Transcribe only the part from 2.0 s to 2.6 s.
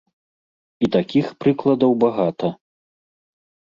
багата.